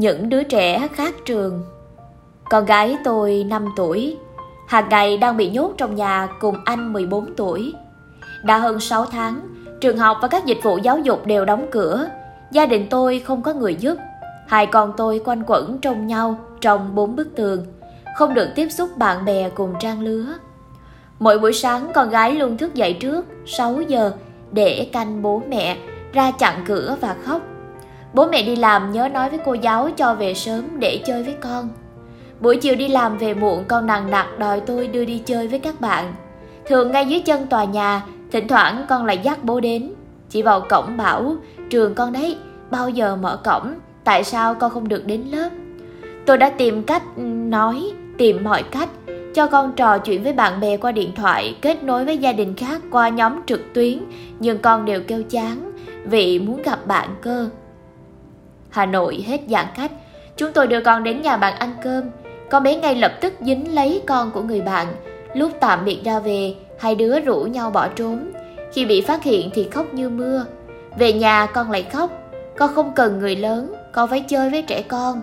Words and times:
những 0.00 0.28
đứa 0.28 0.42
trẻ 0.42 0.88
khác 0.92 1.14
trường. 1.24 1.62
Con 2.50 2.64
gái 2.64 2.96
tôi 3.04 3.44
5 3.48 3.68
tuổi, 3.76 4.16
hàng 4.68 4.88
ngày 4.88 5.16
đang 5.16 5.36
bị 5.36 5.50
nhốt 5.50 5.72
trong 5.76 5.94
nhà 5.94 6.28
cùng 6.40 6.56
anh 6.64 6.92
14 6.92 7.34
tuổi. 7.36 7.74
Đã 8.44 8.58
hơn 8.58 8.80
6 8.80 9.06
tháng, 9.06 9.40
trường 9.80 9.98
học 9.98 10.16
và 10.22 10.28
các 10.28 10.44
dịch 10.44 10.58
vụ 10.62 10.78
giáo 10.78 10.98
dục 10.98 11.26
đều 11.26 11.44
đóng 11.44 11.66
cửa. 11.70 12.06
Gia 12.52 12.66
đình 12.66 12.86
tôi 12.90 13.18
không 13.18 13.42
có 13.42 13.54
người 13.54 13.74
giúp. 13.74 13.98
Hai 14.46 14.66
con 14.66 14.92
tôi 14.96 15.20
quanh 15.24 15.42
quẩn 15.46 15.78
trong 15.78 16.06
nhau 16.06 16.38
trong 16.60 16.94
bốn 16.94 17.16
bức 17.16 17.28
tường, 17.36 17.66
không 18.16 18.34
được 18.34 18.48
tiếp 18.54 18.68
xúc 18.68 18.96
bạn 18.96 19.24
bè 19.24 19.50
cùng 19.54 19.74
trang 19.80 20.00
lứa. 20.00 20.26
Mỗi 21.18 21.38
buổi 21.38 21.52
sáng 21.52 21.90
con 21.94 22.10
gái 22.10 22.34
luôn 22.34 22.56
thức 22.56 22.74
dậy 22.74 22.96
trước 23.00 23.26
6 23.46 23.80
giờ 23.80 24.12
để 24.52 24.90
canh 24.92 25.22
bố 25.22 25.42
mẹ 25.48 25.76
ra 26.12 26.30
chặn 26.30 26.64
cửa 26.66 26.96
và 27.00 27.16
khóc. 27.24 27.42
Bố 28.14 28.26
mẹ 28.26 28.42
đi 28.42 28.56
làm 28.56 28.92
nhớ 28.92 29.08
nói 29.08 29.30
với 29.30 29.38
cô 29.44 29.54
giáo 29.54 29.90
cho 29.96 30.14
về 30.14 30.34
sớm 30.34 30.64
để 30.78 31.02
chơi 31.06 31.22
với 31.22 31.34
con. 31.40 31.68
Buổi 32.40 32.56
chiều 32.56 32.74
đi 32.74 32.88
làm 32.88 33.18
về 33.18 33.34
muộn 33.34 33.64
con 33.68 33.86
nặng 33.86 34.10
nặc 34.10 34.38
đòi 34.38 34.60
tôi 34.60 34.88
đưa 34.88 35.04
đi 35.04 35.18
chơi 35.18 35.48
với 35.48 35.58
các 35.58 35.80
bạn. 35.80 36.14
Thường 36.66 36.92
ngay 36.92 37.06
dưới 37.06 37.20
chân 37.20 37.46
tòa 37.46 37.64
nhà, 37.64 38.02
thỉnh 38.32 38.48
thoảng 38.48 38.84
con 38.88 39.06
lại 39.06 39.18
dắt 39.22 39.44
bố 39.44 39.60
đến. 39.60 39.92
Chỉ 40.28 40.42
vào 40.42 40.60
cổng 40.60 40.96
bảo, 40.96 41.34
trường 41.70 41.94
con 41.94 42.12
đấy, 42.12 42.36
bao 42.70 42.88
giờ 42.88 43.16
mở 43.16 43.36
cổng, 43.44 43.74
tại 44.04 44.24
sao 44.24 44.54
con 44.54 44.70
không 44.70 44.88
được 44.88 45.06
đến 45.06 45.22
lớp? 45.30 45.50
Tôi 46.26 46.38
đã 46.38 46.50
tìm 46.50 46.82
cách 46.82 47.02
nói, 47.48 47.92
tìm 48.18 48.44
mọi 48.44 48.62
cách 48.62 48.88
cho 49.34 49.46
con 49.46 49.72
trò 49.72 49.98
chuyện 49.98 50.22
với 50.22 50.32
bạn 50.32 50.60
bè 50.60 50.76
qua 50.76 50.92
điện 50.92 51.12
thoại, 51.16 51.56
kết 51.62 51.82
nối 51.82 52.04
với 52.04 52.18
gia 52.18 52.32
đình 52.32 52.54
khác 52.56 52.82
qua 52.90 53.08
nhóm 53.08 53.40
trực 53.46 53.60
tuyến, 53.74 53.98
nhưng 54.38 54.58
con 54.58 54.84
đều 54.84 55.00
kêu 55.06 55.22
chán 55.22 55.72
vì 56.04 56.38
muốn 56.38 56.62
gặp 56.62 56.86
bạn 56.86 57.08
cơ. 57.22 57.48
Hà 58.70 58.86
Nội 58.86 59.24
hết 59.26 59.40
giãn 59.48 59.66
cách, 59.76 59.90
chúng 60.36 60.52
tôi 60.52 60.66
đưa 60.66 60.80
con 60.80 61.04
đến 61.04 61.22
nhà 61.22 61.36
bạn 61.36 61.58
ăn 61.58 61.74
cơm. 61.82 62.04
Con 62.50 62.62
bé 62.62 62.76
ngay 62.76 62.94
lập 62.94 63.12
tức 63.20 63.34
dính 63.40 63.74
lấy 63.74 64.02
con 64.06 64.30
của 64.30 64.42
người 64.42 64.60
bạn. 64.60 64.86
Lúc 65.34 65.52
tạm 65.60 65.84
biệt 65.84 66.00
ra 66.04 66.20
về, 66.20 66.54
hai 66.78 66.94
đứa 66.94 67.20
rủ 67.20 67.40
nhau 67.40 67.70
bỏ 67.70 67.88
trốn. 67.88 68.32
Khi 68.72 68.84
bị 68.84 69.00
phát 69.00 69.22
hiện 69.22 69.50
thì 69.54 69.68
khóc 69.70 69.86
như 69.94 70.08
mưa. 70.08 70.44
Về 70.98 71.12
nhà 71.12 71.46
con 71.46 71.70
lại 71.70 71.82
khóc. 71.92 72.10
Con 72.56 72.74
không 72.74 72.92
cần 72.94 73.18
người 73.18 73.36
lớn, 73.36 73.74
con 73.92 74.08
phải 74.08 74.20
chơi 74.20 74.50
với 74.50 74.62
trẻ 74.62 74.82
con. 74.82 75.22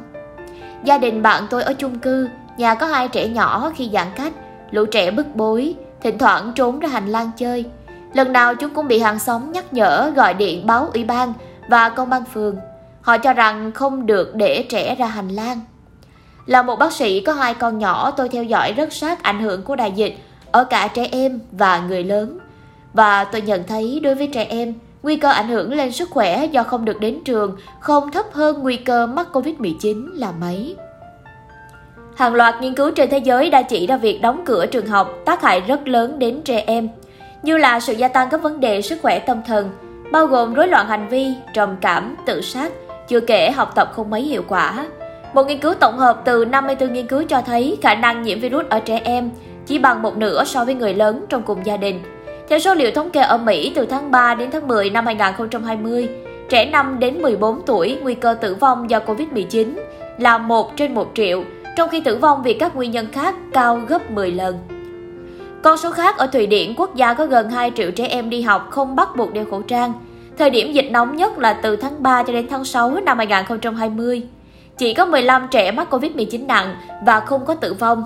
Gia 0.83 0.97
đình 0.97 1.21
bạn 1.21 1.43
tôi 1.49 1.63
ở 1.63 1.73
chung 1.73 1.99
cư, 1.99 2.29
nhà 2.57 2.75
có 2.75 2.85
hai 2.85 3.07
trẻ 3.07 3.27
nhỏ 3.27 3.71
khi 3.75 3.89
giãn 3.93 4.07
cách. 4.15 4.33
Lũ 4.71 4.85
trẻ 4.85 5.11
bức 5.11 5.35
bối, 5.35 5.75
thỉnh 6.01 6.17
thoảng 6.17 6.51
trốn 6.55 6.79
ra 6.79 6.89
hành 6.89 7.07
lang 7.07 7.31
chơi. 7.37 7.65
Lần 8.13 8.33
nào 8.33 8.55
chúng 8.55 8.73
cũng 8.73 8.87
bị 8.87 8.99
hàng 8.99 9.19
xóm 9.19 9.51
nhắc 9.51 9.73
nhở 9.73 10.11
gọi 10.15 10.33
điện 10.33 10.67
báo 10.67 10.89
ủy 10.93 11.03
ban 11.03 11.33
và 11.69 11.89
công 11.89 12.11
an 12.11 12.23
phường. 12.33 12.55
Họ 13.07 13.17
cho 13.17 13.33
rằng 13.33 13.71
không 13.71 14.05
được 14.05 14.35
để 14.35 14.65
trẻ 14.69 14.95
ra 14.95 15.05
hành 15.05 15.29
lang. 15.29 15.59
Là 16.45 16.61
một 16.61 16.75
bác 16.79 16.93
sĩ 16.93 17.19
có 17.19 17.33
hai 17.33 17.53
con 17.53 17.79
nhỏ 17.79 18.11
tôi 18.11 18.29
theo 18.29 18.43
dõi 18.43 18.73
rất 18.73 18.93
sát 18.93 19.23
ảnh 19.23 19.39
hưởng 19.39 19.63
của 19.63 19.75
đại 19.75 19.91
dịch 19.91 20.17
ở 20.51 20.63
cả 20.63 20.87
trẻ 20.93 21.07
em 21.11 21.39
và 21.51 21.79
người 21.79 22.03
lớn. 22.03 22.39
Và 22.93 23.23
tôi 23.23 23.41
nhận 23.41 23.63
thấy 23.67 23.99
đối 24.03 24.15
với 24.15 24.27
trẻ 24.27 24.45
em, 24.49 24.73
nguy 25.03 25.15
cơ 25.15 25.29
ảnh 25.29 25.47
hưởng 25.47 25.73
lên 25.73 25.91
sức 25.91 26.09
khỏe 26.09 26.45
do 26.45 26.63
không 26.63 26.85
được 26.85 26.99
đến 26.99 27.19
trường 27.25 27.57
không 27.79 28.11
thấp 28.11 28.25
hơn 28.33 28.59
nguy 28.61 28.77
cơ 28.77 29.07
mắc 29.07 29.27
Covid-19 29.33 30.07
là 30.13 30.31
mấy. 30.31 30.75
Hàng 32.15 32.33
loạt 32.33 32.61
nghiên 32.61 32.75
cứu 32.75 32.91
trên 32.91 33.09
thế 33.09 33.17
giới 33.17 33.49
đã 33.49 33.61
chỉ 33.61 33.87
ra 33.87 33.97
việc 33.97 34.19
đóng 34.21 34.43
cửa 34.45 34.65
trường 34.65 34.87
học 34.87 35.13
tác 35.25 35.41
hại 35.41 35.61
rất 35.61 35.87
lớn 35.87 36.19
đến 36.19 36.41
trẻ 36.45 36.63
em, 36.67 36.89
như 37.43 37.57
là 37.57 37.79
sự 37.79 37.93
gia 37.93 38.07
tăng 38.07 38.29
các 38.29 38.41
vấn 38.41 38.59
đề 38.59 38.81
sức 38.81 38.99
khỏe 39.01 39.19
tâm 39.19 39.41
thần, 39.47 39.69
bao 40.11 40.27
gồm 40.27 40.53
rối 40.53 40.67
loạn 40.67 40.87
hành 40.87 41.07
vi, 41.09 41.33
trầm 41.53 41.75
cảm, 41.81 42.15
tự 42.25 42.41
sát, 42.41 42.71
chưa 43.07 43.19
kể 43.19 43.51
học 43.51 43.71
tập 43.75 43.91
không 43.93 44.09
mấy 44.09 44.21
hiệu 44.21 44.43
quả. 44.47 44.85
Một 45.33 45.47
nghiên 45.47 45.59
cứu 45.59 45.73
tổng 45.73 45.97
hợp 45.97 46.21
từ 46.25 46.45
54 46.45 46.93
nghiên 46.93 47.07
cứu 47.07 47.23
cho 47.23 47.41
thấy 47.41 47.77
khả 47.81 47.95
năng 47.95 48.21
nhiễm 48.21 48.39
virus 48.39 48.65
ở 48.69 48.79
trẻ 48.79 49.01
em 49.03 49.29
chỉ 49.65 49.79
bằng 49.79 50.01
một 50.01 50.17
nửa 50.17 50.43
so 50.43 50.65
với 50.65 50.73
người 50.73 50.93
lớn 50.93 51.25
trong 51.29 51.43
cùng 51.43 51.65
gia 51.65 51.77
đình. 51.77 52.01
Theo 52.49 52.59
số 52.59 52.73
liệu 52.73 52.91
thống 52.91 53.09
kê 53.09 53.21
ở 53.21 53.37
Mỹ 53.37 53.71
từ 53.75 53.85
tháng 53.85 54.11
3 54.11 54.35
đến 54.35 54.51
tháng 54.51 54.67
10 54.67 54.89
năm 54.89 55.05
2020, 55.05 56.09
trẻ 56.49 56.65
5 56.65 56.99
đến 56.99 57.21
14 57.21 57.61
tuổi 57.65 57.97
nguy 58.01 58.13
cơ 58.15 58.33
tử 58.33 58.55
vong 58.55 58.89
do 58.89 58.99
Covid-19 58.99 59.73
là 60.17 60.37
1 60.37 60.77
trên 60.77 60.93
1 60.93 61.11
triệu, 61.15 61.43
trong 61.77 61.89
khi 61.89 61.99
tử 61.99 62.17
vong 62.17 62.43
vì 62.43 62.53
các 62.53 62.75
nguyên 62.75 62.91
nhân 62.91 63.07
khác 63.11 63.35
cao 63.53 63.81
gấp 63.87 64.11
10 64.11 64.31
lần. 64.31 64.57
Con 65.63 65.77
số 65.77 65.91
khác 65.91 66.17
ở 66.17 66.27
Thụy 66.27 66.47
Điển, 66.47 66.73
quốc 66.77 66.95
gia 66.95 67.13
có 67.13 67.25
gần 67.25 67.49
2 67.49 67.71
triệu 67.75 67.91
trẻ 67.91 68.07
em 68.07 68.29
đi 68.29 68.41
học 68.41 68.67
không 68.71 68.95
bắt 68.95 69.15
buộc 69.15 69.33
đeo 69.33 69.45
khẩu 69.51 69.61
trang. 69.61 69.93
Thời 70.37 70.49
điểm 70.49 70.73
dịch 70.73 70.87
nóng 70.91 71.15
nhất 71.15 71.37
là 71.37 71.53
từ 71.53 71.75
tháng 71.75 72.03
3 72.03 72.23
cho 72.23 72.33
đến 72.33 72.47
tháng 72.49 72.65
6 72.65 72.91
năm 72.91 73.17
2020. 73.17 74.23
Chỉ 74.77 74.93
có 74.93 75.05
15 75.05 75.47
trẻ 75.51 75.71
mắc 75.71 75.93
Covid-19 75.93 76.45
nặng 76.45 76.75
và 77.05 77.19
không 77.19 77.45
có 77.45 77.53
tử 77.53 77.73
vong. 77.73 78.05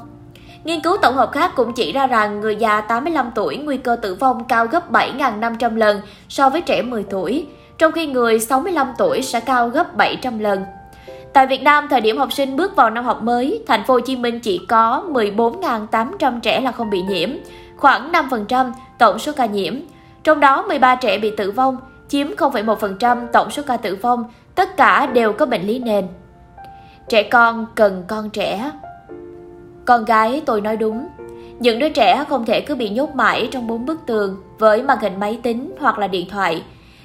Nghiên 0.64 0.82
cứu 0.82 0.98
tổng 1.02 1.16
hợp 1.16 1.32
khác 1.32 1.52
cũng 1.56 1.74
chỉ 1.74 1.92
ra 1.92 2.08
rằng 2.08 2.42
người 2.42 2.56
già 2.56 2.82
85 2.82 3.32
tuổi 3.36 3.58
nguy 3.58 3.78
cơ 3.78 3.96
tử 3.96 4.16
vong 4.16 4.44
cao 4.44 4.66
gấp 4.66 4.92
7.500 4.92 5.76
lần 5.76 6.02
so 6.30 6.50
với 6.50 6.62
trẻ 6.62 6.82
10 6.82 7.04
tuổi, 7.04 7.46
trong 7.78 7.92
khi 7.92 8.08
người 8.08 8.40
65 8.40 8.88
tuổi 8.98 9.22
sẽ 9.22 9.40
cao 9.40 9.70
gấp 9.70 9.96
700 9.96 10.40
lần. 10.40 10.64
Tại 11.34 11.48
Việt 11.48 11.64
Nam, 11.64 11.88
thời 11.90 12.02
điểm 12.02 12.18
học 12.18 12.34
sinh 12.34 12.56
bước 12.56 12.76
vào 12.76 12.90
năm 12.90 13.06
học 13.06 13.24
mới, 13.24 13.64
thành 13.68 13.84
phố 13.84 13.94
Hồ 13.94 14.00
Chí 14.00 14.16
Minh 14.16 14.40
chỉ 14.40 14.62
có 14.68 15.04
14.800 15.10 16.40
trẻ 16.40 16.62
là 16.62 16.72
không 16.72 16.90
bị 16.90 17.02
nhiễm, 17.02 17.30
khoảng 17.78 18.12
5% 18.12 18.72
tổng 18.98 19.20
số 19.20 19.32
ca 19.36 19.46
nhiễm. 19.46 19.76
Trong 20.24 20.40
đó 20.40 20.62
13 20.68 20.96
trẻ 20.96 21.18
bị 21.18 21.32
tử 21.38 21.52
vong, 21.52 21.78
chiếm 22.12 22.28
0,1% 22.36 23.28
tổng 23.34 23.52
số 23.52 23.64
ca 23.68 23.78
tử 23.78 23.98
vong, 24.02 24.24
tất 24.56 24.78
cả 24.78 25.06
đều 25.06 25.34
có 25.34 25.46
bệnh 25.46 25.62
lý 25.62 25.80
nền. 25.80 26.08
Trẻ 27.10 27.24
con 27.24 27.66
cần 27.76 28.04
con 28.08 28.30
trẻ. 28.30 28.72
Con 29.86 30.06
gái 30.06 30.42
tôi 30.46 30.62
nói 30.62 30.78
đúng, 30.78 31.08
những 31.60 31.80
đứa 31.80 31.90
trẻ 31.90 32.24
không 32.30 32.46
thể 32.46 32.62
cứ 32.62 32.76
bị 32.76 32.90
nhốt 32.90 33.16
mãi 33.16 33.50
trong 33.52 33.68
bốn 33.68 33.86
bức 33.86 34.00
tường 34.06 34.38
với 34.60 34.84
màn 34.84 34.98
hình 35.02 35.20
máy 35.20 35.40
tính 35.44 35.76
hoặc 35.80 36.00
là 36.00 36.08
điện 36.08 36.28
thoại. 36.30 36.64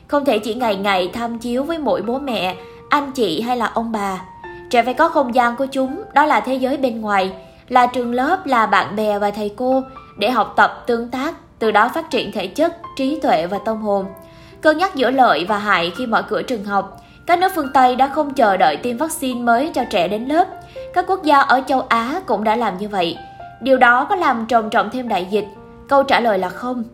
Không 0.09 0.25
thể 0.25 0.39
chỉ 0.39 0.55
ngày 0.55 0.77
ngày 0.77 1.11
tham 1.12 1.38
chiếu 1.38 1.62
với 1.62 1.78
mỗi 1.78 2.03
bố 2.03 2.19
mẹ, 2.19 2.56
anh 2.88 3.12
chị 3.12 3.41
hay 3.41 3.56
là 3.56 3.67
ông 3.67 3.93
bà. 3.93 4.23
Trẻ 4.71 4.83
phải 4.83 4.94
có 4.94 5.09
không 5.09 5.34
gian 5.34 5.56
của 5.56 5.67
chúng, 5.67 6.03
đó 6.15 6.27
là 6.27 6.41
thế 6.41 6.55
giới 6.55 6.77
bên 6.77 7.00
ngoài, 7.00 7.33
là 7.69 7.87
trường 7.87 8.15
lớp, 8.15 8.47
là 8.47 8.67
bạn 8.67 8.97
bè 8.97 9.19
và 9.19 9.31
thầy 9.31 9.53
cô 9.56 9.83
để 10.19 10.31
học 10.31 10.53
tập 10.56 10.84
tương 10.87 11.09
tác, 11.09 11.34
từ 11.59 11.71
đó 11.71 11.91
phát 11.94 12.11
triển 12.11 12.33
thể 12.33 12.47
chất, 12.47 12.77
trí 12.97 13.21
tuệ 13.21 13.47
và 13.47 13.59
tâm 13.59 13.77
hồn. 13.77 14.06
Cân 14.66 14.78
nhắc 14.78 14.94
giữa 14.94 15.10
lợi 15.10 15.44
và 15.49 15.59
hại 15.59 15.93
khi 15.97 16.06
mở 16.06 16.22
cửa 16.22 16.43
trường 16.43 16.65
học, 16.65 17.00
các 17.27 17.38
nước 17.38 17.53
phương 17.54 17.72
Tây 17.75 17.97
đã 17.97 18.09
không 18.09 18.34
chờ 18.34 18.56
đợi 18.56 18.77
tiêm 18.77 18.97
vaccine 18.97 19.41
mới 19.41 19.71
cho 19.75 19.84
trẻ 19.91 20.09
đến 20.09 20.25
lớp. 20.25 20.44
Các 20.94 21.04
quốc 21.09 21.25
gia 21.25 21.38
ở 21.38 21.62
châu 21.66 21.81
Á 21.81 22.21
cũng 22.27 22.44
đã 22.44 22.56
làm 22.56 22.78
như 22.78 22.88
vậy. 22.88 23.19
Điều 23.60 23.78
đó 23.78 24.05
có 24.05 24.16
làm 24.16 24.47
trầm 24.47 24.71
trọng 24.71 24.91
thêm 24.91 25.09
đại 25.09 25.26
dịch? 25.31 25.44
Câu 25.88 26.03
trả 26.03 26.21
lời 26.21 26.38
là 26.38 26.49
không. 26.49 26.84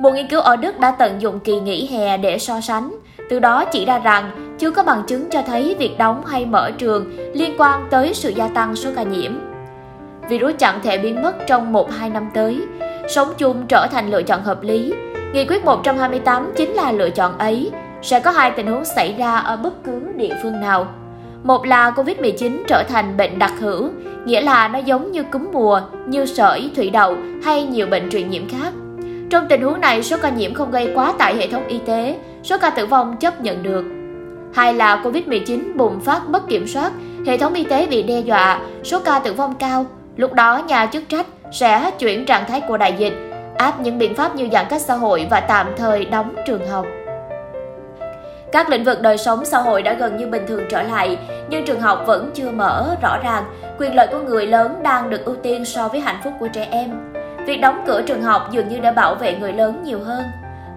Một 0.00 0.10
nghiên 0.10 0.28
cứu 0.28 0.40
ở 0.40 0.56
Đức 0.56 0.80
đã 0.80 0.90
tận 0.90 1.22
dụng 1.22 1.40
kỳ 1.40 1.60
nghỉ 1.60 1.86
hè 1.86 2.16
để 2.16 2.38
so 2.38 2.60
sánh, 2.60 2.94
từ 3.30 3.38
đó 3.38 3.64
chỉ 3.64 3.84
ra 3.84 3.98
rằng 3.98 4.56
chưa 4.58 4.70
có 4.70 4.84
bằng 4.84 5.02
chứng 5.06 5.30
cho 5.30 5.42
thấy 5.42 5.76
việc 5.78 5.98
đóng 5.98 6.22
hay 6.26 6.46
mở 6.46 6.70
trường 6.78 7.32
liên 7.34 7.54
quan 7.58 7.86
tới 7.90 8.14
sự 8.14 8.28
gia 8.28 8.48
tăng 8.48 8.76
số 8.76 8.90
ca 8.96 9.02
nhiễm. 9.02 9.32
Virus 10.28 10.54
chẳng 10.58 10.80
thể 10.82 10.98
biến 10.98 11.22
mất 11.22 11.34
trong 11.46 11.72
1-2 11.72 12.12
năm 12.12 12.30
tới. 12.34 12.60
Sống 13.08 13.28
chung 13.38 13.66
trở 13.68 13.86
thành 13.92 14.10
lựa 14.10 14.22
chọn 14.22 14.42
hợp 14.42 14.62
lý. 14.62 14.92
Nghị 15.32 15.44
quyết 15.44 15.64
128 15.64 16.52
chính 16.56 16.70
là 16.70 16.92
lựa 16.92 17.10
chọn 17.10 17.38
ấy. 17.38 17.70
Sẽ 18.02 18.20
có 18.20 18.30
hai 18.30 18.50
tình 18.50 18.66
huống 18.66 18.84
xảy 18.84 19.14
ra 19.18 19.36
ở 19.36 19.56
bất 19.56 19.84
cứ 19.84 20.00
địa 20.16 20.34
phương 20.42 20.60
nào. 20.60 20.86
Một 21.42 21.66
là 21.66 21.90
Covid-19 21.90 22.62
trở 22.68 22.82
thành 22.88 23.16
bệnh 23.16 23.38
đặc 23.38 23.52
hữu, 23.60 23.88
nghĩa 24.24 24.40
là 24.40 24.68
nó 24.68 24.78
giống 24.78 25.12
như 25.12 25.22
cúm 25.22 25.48
mùa, 25.52 25.80
như 26.06 26.26
sởi, 26.26 26.70
thủy 26.76 26.90
đậu 26.90 27.16
hay 27.44 27.64
nhiều 27.64 27.86
bệnh 27.86 28.10
truyền 28.10 28.30
nhiễm 28.30 28.48
khác. 28.48 28.72
Trong 29.30 29.46
tình 29.48 29.62
huống 29.62 29.80
này, 29.80 30.02
số 30.02 30.16
ca 30.22 30.30
nhiễm 30.30 30.54
không 30.54 30.70
gây 30.70 30.92
quá 30.94 31.12
tải 31.18 31.36
hệ 31.36 31.46
thống 31.46 31.66
y 31.68 31.78
tế, 31.78 32.16
số 32.42 32.56
ca 32.60 32.70
tử 32.70 32.86
vong 32.86 33.16
chấp 33.16 33.40
nhận 33.40 33.62
được. 33.62 33.84
Hai 34.54 34.74
là 34.74 35.02
Covid-19 35.04 35.76
bùng 35.76 36.00
phát 36.00 36.28
mất 36.28 36.48
kiểm 36.48 36.66
soát, 36.66 36.92
hệ 37.26 37.38
thống 37.38 37.54
y 37.54 37.64
tế 37.64 37.86
bị 37.86 38.02
đe 38.02 38.20
dọa, 38.20 38.60
số 38.84 39.00
ca 39.04 39.18
tử 39.18 39.32
vong 39.32 39.54
cao. 39.54 39.86
Lúc 40.16 40.32
đó, 40.32 40.62
nhà 40.66 40.86
chức 40.86 41.08
trách 41.08 41.26
sẽ 41.52 41.90
chuyển 41.98 42.26
trạng 42.26 42.44
thái 42.48 42.60
của 42.68 42.76
đại 42.76 42.94
dịch, 42.98 43.25
áp 43.58 43.80
những 43.80 43.98
biện 43.98 44.14
pháp 44.14 44.34
như 44.34 44.48
giãn 44.52 44.66
cách 44.70 44.80
xã 44.80 44.94
hội 44.94 45.26
và 45.30 45.40
tạm 45.40 45.66
thời 45.76 46.04
đóng 46.04 46.34
trường 46.46 46.68
học. 46.68 46.86
Các 48.52 48.68
lĩnh 48.68 48.84
vực 48.84 49.02
đời 49.02 49.18
sống 49.18 49.44
xã 49.44 49.58
hội 49.58 49.82
đã 49.82 49.92
gần 49.92 50.16
như 50.16 50.26
bình 50.26 50.42
thường 50.48 50.62
trở 50.70 50.82
lại, 50.82 51.18
nhưng 51.48 51.64
trường 51.64 51.80
học 51.80 52.02
vẫn 52.06 52.30
chưa 52.34 52.50
mở 52.50 52.96
rõ 53.02 53.18
ràng. 53.22 53.44
Quyền 53.78 53.94
lợi 53.94 54.06
của 54.06 54.18
người 54.18 54.46
lớn 54.46 54.82
đang 54.82 55.10
được 55.10 55.24
ưu 55.24 55.36
tiên 55.36 55.64
so 55.64 55.88
với 55.88 56.00
hạnh 56.00 56.20
phúc 56.24 56.32
của 56.40 56.48
trẻ 56.48 56.68
em. 56.70 57.12
Việc 57.46 57.60
đóng 57.60 57.84
cửa 57.86 58.02
trường 58.02 58.22
học 58.22 58.48
dường 58.50 58.68
như 58.68 58.78
đã 58.78 58.92
bảo 58.92 59.14
vệ 59.14 59.34
người 59.34 59.52
lớn 59.52 59.82
nhiều 59.84 60.00
hơn. 60.04 60.24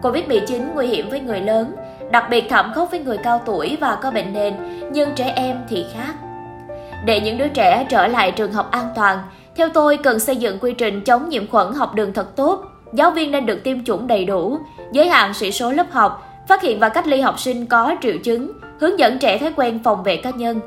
Covid-19 0.01 0.73
nguy 0.73 0.87
hiểm 0.87 1.09
với 1.09 1.19
người 1.19 1.41
lớn, 1.41 1.75
đặc 2.11 2.25
biệt 2.29 2.45
thảm 2.49 2.71
khốc 2.75 2.91
với 2.91 2.99
người 2.99 3.17
cao 3.17 3.41
tuổi 3.45 3.77
và 3.81 3.97
có 4.01 4.11
bệnh 4.11 4.33
nền, 4.33 4.53
nhưng 4.91 5.15
trẻ 5.15 5.33
em 5.35 5.57
thì 5.69 5.85
khác. 5.93 6.13
Để 7.05 7.21
những 7.21 7.37
đứa 7.37 7.47
trẻ 7.47 7.85
trở 7.89 8.07
lại 8.07 8.31
trường 8.31 8.53
học 8.53 8.71
an 8.71 8.85
toàn, 8.95 9.17
theo 9.59 9.69
tôi 9.69 9.97
cần 9.97 10.19
xây 10.19 10.35
dựng 10.35 10.57
quy 10.61 10.73
trình 10.73 11.01
chống 11.01 11.29
nhiễm 11.29 11.47
khuẩn 11.47 11.73
học 11.73 11.95
đường 11.95 12.13
thật 12.13 12.35
tốt. 12.35 12.63
Giáo 12.93 13.11
viên 13.11 13.31
nên 13.31 13.45
được 13.45 13.63
tiêm 13.63 13.83
chủng 13.83 14.07
đầy 14.07 14.25
đủ, 14.25 14.59
giới 14.91 15.09
hạn 15.09 15.33
sĩ 15.33 15.51
số 15.51 15.71
lớp 15.71 15.85
học, 15.91 16.23
phát 16.47 16.61
hiện 16.61 16.79
và 16.79 16.89
cách 16.89 17.07
ly 17.07 17.21
học 17.21 17.39
sinh 17.39 17.65
có 17.65 17.95
triệu 18.01 18.17
chứng, 18.23 18.51
hướng 18.79 18.99
dẫn 18.99 19.19
trẻ 19.19 19.37
thói 19.37 19.53
quen 19.55 19.79
phòng 19.83 20.03
vệ 20.03 20.17
cá 20.17 20.29
nhân. 20.29 20.59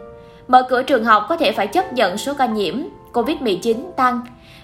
mở 0.49 0.67
cửa 0.71 0.83
trường 0.83 1.05
học 1.05 1.27
có 1.29 1.37
thể 1.37 1.53
phải 1.53 1.67
chấp 1.67 1.93
nhận 1.93 2.19
số 2.19 2.35
ca 2.35 2.47
nhiễm 2.47 2.75
COVID-19 3.13 3.93
tăng. 3.97 4.21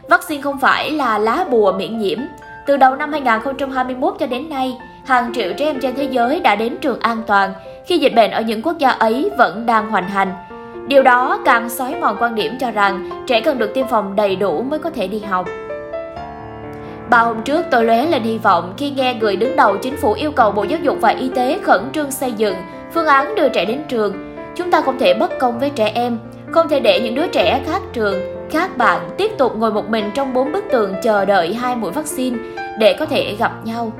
Vaccine 0.09 0.43
không 0.43 0.61
phải 0.61 0.91
là 0.91 1.19
lá 1.19 1.45
bùa 1.51 1.73
miễn 1.73 1.99
nhiễm. 1.99 2.19
Từ 2.67 2.77
đầu 2.77 2.97
năm 2.97 3.13
2021 3.13 4.15
cho 4.19 4.27
đến 4.27 4.49
nay, 4.49 4.79
hàng 5.05 5.33
triệu 5.35 5.53
trẻ 5.57 5.65
em 5.65 5.81
trên 5.81 5.95
thế 5.95 6.05
giới 6.05 6.41
đã 6.41 6.57
đến 6.57 6.77
trường 6.81 7.01
an 7.01 7.23
toàn 7.27 7.53
khi 7.87 7.99
dịch 7.99 8.15
bệnh 8.15 8.31
ở 8.31 8.43
những 8.43 8.63
quốc 8.63 8.79
gia 8.79 8.91
ấy 8.91 9.31
vẫn 9.39 9.67
đang 9.67 9.91
hoành 9.91 10.09
hành. 10.09 10.48
Điều 10.89 11.03
đó 11.03 11.41
càng 11.45 11.71
xói 11.71 11.95
mòn 12.01 12.17
quan 12.21 12.35
điểm 12.35 12.57
cho 12.61 12.71
rằng 12.71 13.11
trẻ 13.27 13.41
cần 13.41 13.59
được 13.59 13.75
tiêm 13.75 13.87
phòng 13.87 14.17
đầy 14.17 14.37
đủ 14.37 14.63
mới 14.63 14.79
có 14.79 14.91
thể 14.91 15.09
đi 15.09 15.19
học. 15.19 15.49
Ba 17.11 17.19
hôm 17.19 17.43
trước 17.43 17.65
tôi 17.71 17.85
lóe 17.85 18.07
lên 18.07 18.23
hy 18.23 18.39
vọng 18.39 18.75
khi 18.77 18.91
nghe 18.91 19.15
người 19.15 19.37
đứng 19.37 19.57
đầu 19.57 19.77
chính 19.77 19.97
phủ 19.97 20.13
yêu 20.13 20.33
cầu 20.33 20.53
Bộ 20.53 20.63
Giáo 20.63 20.79
dục 20.83 20.97
và 21.01 21.09
Y 21.09 21.29
tế 21.29 21.59
khẩn 21.63 21.81
trương 21.93 22.11
xây 22.11 22.33
dựng 22.33 22.55
phương 22.95 23.07
án 23.07 23.35
đưa 23.35 23.49
trẻ 23.49 23.65
đến 23.65 23.83
trường. 23.89 24.35
Chúng 24.57 24.71
ta 24.71 24.81
không 24.81 24.99
thể 24.99 25.15
bất 25.15 25.39
công 25.39 25.59
với 25.59 25.71
trẻ 25.71 25.93
em, 25.95 26.19
không 26.51 26.69
thể 26.69 26.81
để 26.81 27.01
những 27.01 27.15
đứa 27.15 27.27
trẻ 27.27 27.63
khác 27.67 27.83
trường, 27.93 28.21
khác 28.51 28.77
bạn 28.77 29.09
tiếp 29.17 29.31
tục 29.39 29.57
ngồi 29.57 29.73
một 29.73 29.89
mình 29.89 30.11
trong 30.15 30.35
bốn 30.35 30.53
bức 30.53 30.65
tường 30.73 30.95
chờ 31.03 31.25
đợi 31.25 31.55
hai 31.55 31.77
mũi 31.77 31.91
vaccine 31.91 32.39
để 32.79 32.97
có 32.99 33.07
thể 33.07 33.37
gặp 33.39 33.53
nhau. 33.65 33.93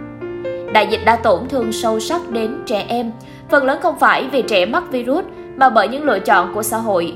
Đại 0.73 0.87
dịch 0.91 1.01
đã 1.05 1.17
tổn 1.17 1.49
thương 1.49 1.73
sâu 1.73 2.01
sắc 2.01 2.31
đến 2.31 2.63
trẻ 2.67 2.85
em, 2.89 3.13
phần 3.51 3.65
lớn 3.65 3.79
không 3.83 3.99
phải 3.99 4.29
vì 4.33 4.43
trẻ 4.43 4.67
mắc 4.67 4.85
virus 4.91 5.25
mà 5.59 5.71
bởi 5.71 5.89
những 5.89 6.05
lựa 6.05 6.19
chọn 6.19 6.55
của 6.55 6.63
xã 6.63 6.77
hội. 6.79 7.15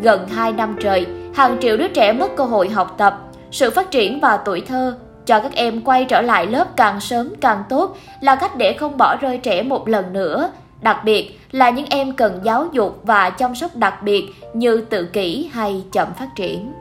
Gần 0.00 0.28
2 0.28 0.52
năm 0.52 0.76
trời, 0.80 1.06
hàng 1.34 1.56
triệu 1.60 1.76
đứa 1.76 1.88
trẻ 1.88 2.12
mất 2.12 2.36
cơ 2.36 2.44
hội 2.44 2.68
học 2.68 2.94
tập, 2.98 3.20
sự 3.50 3.70
phát 3.70 3.90
triển 3.90 4.20
và 4.20 4.36
tuổi 4.36 4.60
thơ 4.60 4.98
cho 5.26 5.40
các 5.40 5.52
em 5.54 5.80
quay 5.80 6.04
trở 6.04 6.20
lại 6.20 6.46
lớp 6.46 6.76
càng 6.76 7.00
sớm 7.00 7.34
càng 7.40 7.62
tốt 7.68 7.96
là 8.20 8.34
cách 8.34 8.56
để 8.56 8.72
không 8.72 8.96
bỏ 8.96 9.16
rơi 9.16 9.38
trẻ 9.38 9.62
một 9.62 9.88
lần 9.88 10.12
nữa, 10.12 10.50
đặc 10.80 11.00
biệt 11.04 11.40
là 11.50 11.70
những 11.70 11.86
em 11.90 12.12
cần 12.12 12.40
giáo 12.44 12.66
dục 12.72 13.00
và 13.02 13.30
chăm 13.30 13.54
sóc 13.54 13.76
đặc 13.76 14.02
biệt 14.02 14.24
như 14.54 14.80
tự 14.80 15.04
kỷ 15.04 15.50
hay 15.52 15.84
chậm 15.92 16.08
phát 16.18 16.28
triển. 16.36 16.72